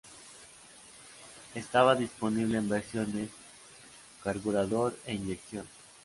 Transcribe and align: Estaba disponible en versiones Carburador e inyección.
Estaba 1.53 1.93
disponible 1.93 2.57
en 2.57 2.67
versiones 2.67 3.29
Carburador 4.23 4.97
e 5.05 5.13
inyección. 5.13 5.67